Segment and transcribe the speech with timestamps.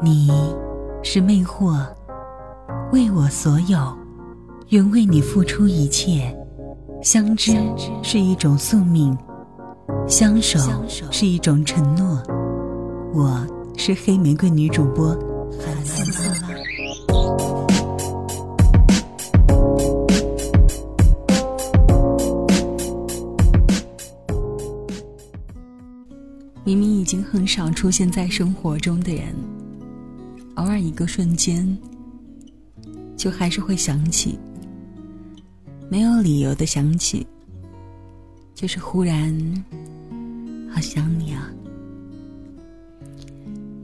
[0.00, 0.30] 你
[1.02, 1.84] 是魅惑，
[2.92, 3.92] 为我所有，
[4.68, 6.32] 愿为你付出一切。
[7.02, 7.56] 相知
[8.00, 9.16] 是一种宿命，
[10.06, 10.60] 相守
[11.10, 12.22] 是一种承诺。
[13.12, 13.44] 我
[13.76, 15.08] 是黑玫瑰女主播
[15.58, 16.32] 韩瑟瑟。
[26.64, 29.34] 明明已经很少出现在生活中的人，
[30.58, 31.78] 偶尔一个瞬间，
[33.16, 34.36] 就还是会想起，
[35.88, 37.24] 没有理由的想起，
[38.56, 39.32] 就是忽然
[40.68, 41.48] 好想你啊！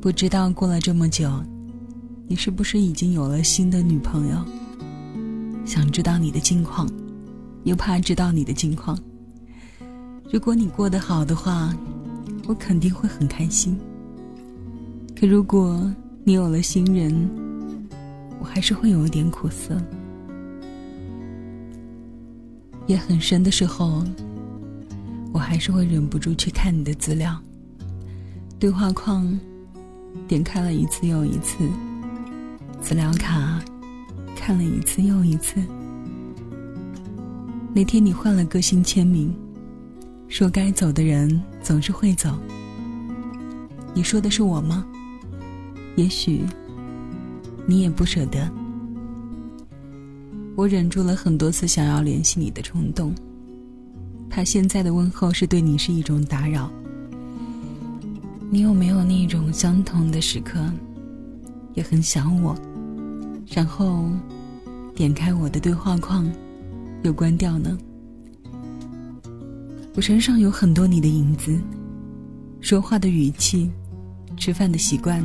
[0.00, 1.30] 不知道过了这么久，
[2.26, 4.44] 你是不是已经有了新的女朋友？
[5.64, 6.90] 想知道你的近况，
[7.62, 8.98] 又怕知道你的近况。
[10.28, 11.72] 如果你过得好的话，
[12.48, 13.78] 我肯定会很开心。
[15.14, 15.88] 可如果
[16.26, 17.28] 你有了新人，
[18.40, 19.78] 我还是会有一点苦涩。
[22.86, 24.02] 夜很深的时候，
[25.34, 27.38] 我还是会忍不住去看你的资料，
[28.58, 29.38] 对话框
[30.26, 31.58] 点开了一次又一次，
[32.80, 33.62] 资料卡
[34.34, 35.62] 看了一次又一次。
[37.74, 39.34] 那天你换了个性签名。
[40.26, 42.36] 说该走的人总是会走。
[43.92, 44.84] 你说的是我吗？
[45.96, 46.42] 也许
[47.66, 48.50] 你也不舍得。
[50.56, 53.12] 我忍住了很多次想要联系你的冲动，
[54.30, 56.70] 怕现在的问候是对你是一种打扰。
[58.50, 60.60] 你有没有那种相同的时刻，
[61.74, 62.56] 也很想我，
[63.48, 64.08] 然后
[64.94, 66.30] 点开我的对话框，
[67.02, 67.76] 又关掉呢？
[69.96, 71.58] 我身上有很多你的影子，
[72.60, 73.70] 说话的语气，
[74.36, 75.24] 吃饭的习惯，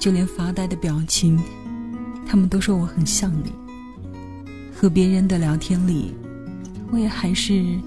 [0.00, 1.38] 就连发呆的表情，
[2.26, 3.52] 他们都说我很像你。
[4.74, 6.14] 和别人的聊天里，
[6.90, 7.78] 我也还是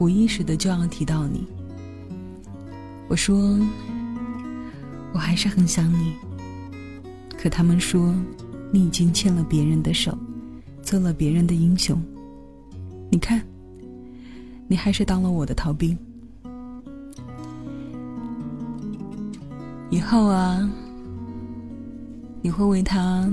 [0.00, 1.46] 无意识的就要提到你。
[3.08, 3.56] 我说，
[5.12, 6.12] 我还是很想你。
[7.38, 8.12] 可他们说，
[8.72, 10.18] 你已经牵了别人的手，
[10.82, 11.96] 做了别人的英雄。
[13.10, 13.40] 你看。
[14.66, 15.96] 你还是当了我的逃兵。
[19.90, 20.68] 以后啊，
[22.44, 23.26] 你会为他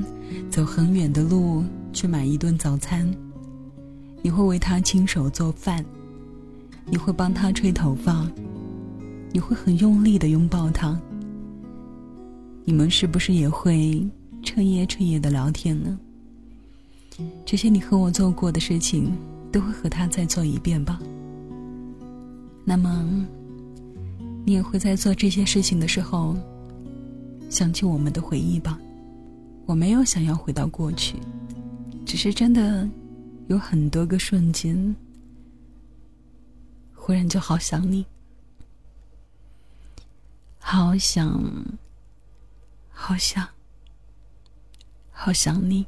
[0.50, 3.14] 走很远的路去买一顿早餐，
[4.22, 5.84] 你会为他亲手做饭，
[6.86, 8.26] 你会帮他吹头发，
[9.34, 10.98] 你会很用力的拥抱他。
[12.64, 14.02] 你们是不是也会
[14.44, 16.00] 彻夜彻夜的聊天呢？
[17.46, 19.12] 这些你和我做过的事情，
[19.52, 20.98] 都会和他再做一遍吧。
[22.64, 23.28] 那么，
[24.46, 26.34] 你也会在做这些事情的时候，
[27.50, 28.80] 想起我们的回忆吧。
[29.72, 31.16] 我没有想要回到过去，
[32.06, 32.86] 只是真的
[33.48, 34.94] 有很多个瞬间，
[36.94, 38.06] 忽然就好想你，
[40.60, 41.42] 好想，
[42.90, 43.48] 好想，
[45.10, 45.86] 好想你，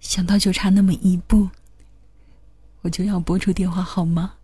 [0.00, 1.48] 想到就差那么一步。
[2.82, 4.34] 我就要拨出电话号码，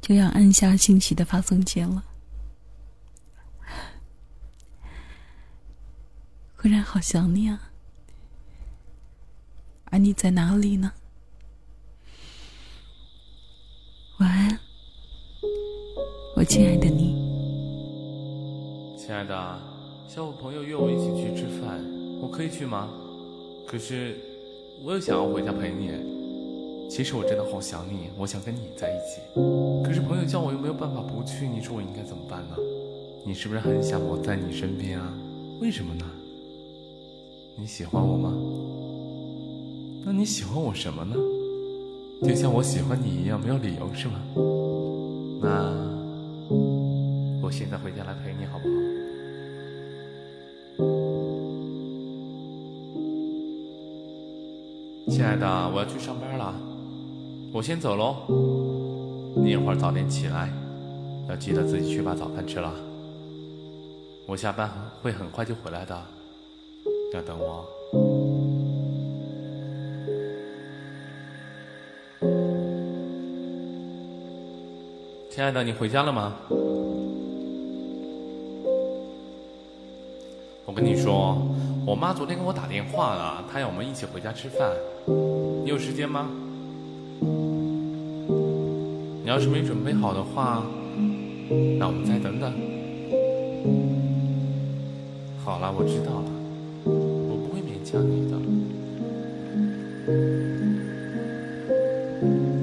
[0.00, 2.02] 就要按下信息的发送键了。
[6.62, 7.72] 忽然好想你啊！
[9.86, 10.92] 而你在哪里呢？
[14.20, 14.60] 晚安，
[16.36, 17.16] 我亲爱的你。
[18.96, 19.34] 亲爱的，
[20.06, 21.84] 下午朋友约我一起去吃饭，
[22.20, 22.88] 我可以去吗？
[23.66, 24.20] 可是
[24.84, 25.90] 我又想要回家陪你。
[26.88, 29.20] 其实我真的好想你，我想跟你在一起。
[29.84, 32.56] 可是朋友叫我又没有办法不去，你说我应该怎么办呢？
[33.26, 35.12] 你是不是很想我在你身边啊？
[35.60, 36.08] 为什么呢？
[37.56, 38.32] 你喜欢我吗？
[40.04, 41.14] 那你喜欢我什么呢？
[42.22, 44.20] 就像我喜欢你一样，没有理由是吗？
[45.40, 45.72] 那
[47.42, 48.74] 我现在回家来陪你好不好？
[55.08, 56.54] 亲爱的，我要去上班了，
[57.52, 58.16] 我先走喽。
[59.36, 60.52] 你一会儿早点起来，
[61.28, 62.72] 要记得自己去把早饭吃了。
[64.26, 64.70] 我下班
[65.02, 66.00] 会很快就回来的，
[67.16, 67.64] 要等我。
[75.30, 76.34] 亲爱的，你回家了吗？
[80.64, 81.36] 我跟你说，
[81.86, 84.70] 我妈昨天给我打电话了，她要我们一起回家吃饭。
[85.64, 86.30] 你有时间吗？
[89.22, 90.62] 你要是没准备好的话，
[91.78, 92.52] 那我们再等等。
[95.44, 96.24] 好了，我知道了，
[97.84, 98.38] 想你的。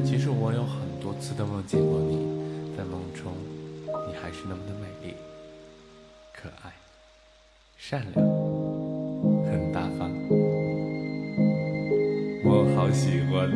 [0.03, 2.17] 其实我有很多次都梦见过你，
[2.75, 3.31] 在梦中，
[4.07, 5.13] 你还是那么的美丽、
[6.33, 6.73] 可爱、
[7.77, 8.25] 善良，
[9.45, 10.09] 很大方，
[12.43, 13.49] 我好喜欢。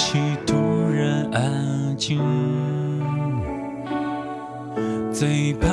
[0.00, 0.56] 气突
[0.90, 2.18] 然安静，
[5.12, 5.68] 最怕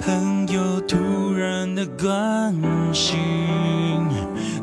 [0.00, 2.54] 朋友突然的关
[2.94, 3.18] 心，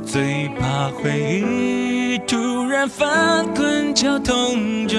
[0.02, 4.98] 最怕回忆突然翻滚绞痛着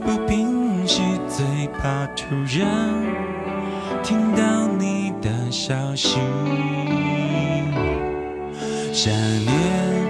[0.00, 1.44] 不平息，最
[1.78, 2.66] 怕突然
[4.02, 6.16] 听到你的消息。
[8.90, 10.07] 想念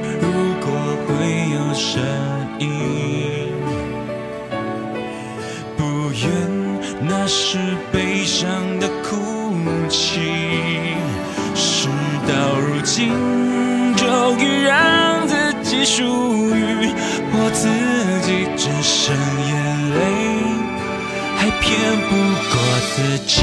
[1.18, 2.00] 会有声
[2.60, 2.68] 音，
[5.76, 5.82] 不
[6.12, 6.28] 愿
[7.00, 7.58] 那是
[7.92, 8.46] 悲伤
[8.78, 9.08] 的哭
[9.88, 10.20] 泣。
[11.56, 11.88] 事
[12.28, 13.08] 到如今，
[13.96, 15.34] 终于让自
[15.64, 16.88] 己属于
[17.32, 17.68] 我自
[18.24, 19.12] 己，只剩
[19.48, 20.00] 眼泪，
[21.36, 21.66] 还骗
[22.08, 22.14] 不
[22.48, 22.54] 过
[22.94, 23.42] 自己。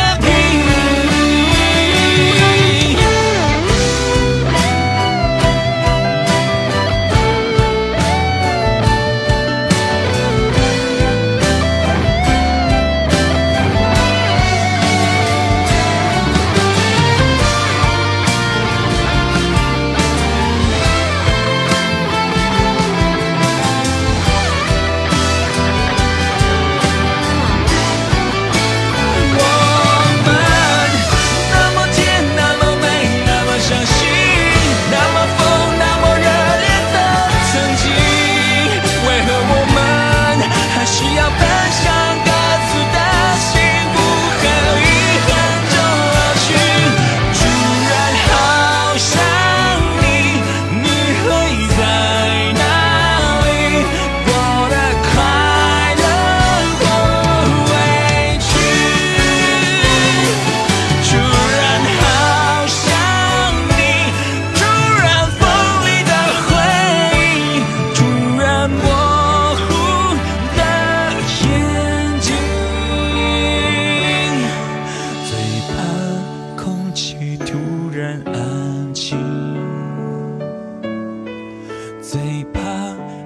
[82.41, 82.59] 最怕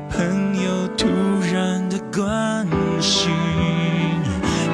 [0.09, 1.07] 朋友突
[1.53, 2.67] 然的关
[2.99, 3.31] 心，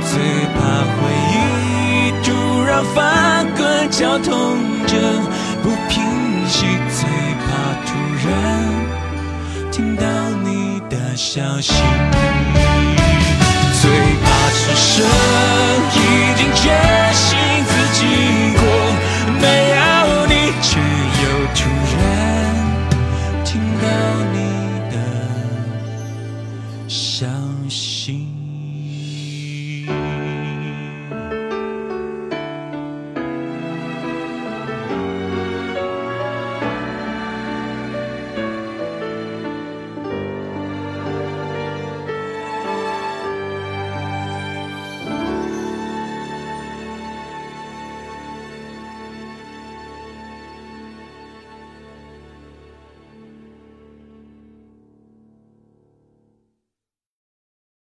[0.01, 0.17] 最
[0.55, 0.59] 怕
[0.97, 0.97] 回
[1.29, 4.57] 忆突然翻滚，绞痛
[4.87, 4.97] 着
[5.61, 6.01] 不平
[6.47, 7.07] 息，最
[7.37, 7.45] 怕
[7.85, 7.89] 突
[8.27, 8.31] 然
[9.71, 10.03] 听到
[10.43, 11.71] 你的消息。
[13.79, 13.91] 最
[14.23, 15.05] 怕是神